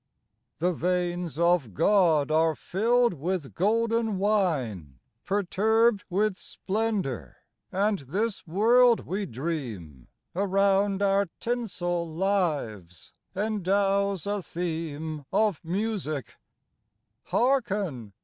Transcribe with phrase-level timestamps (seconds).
[0.57, 7.35] The veins of God are filled with golden wine Perturbed with splendour,
[7.71, 16.37] and this world we dream Around our tinsel lives endows a theme Of music
[17.25, 18.13] Hearken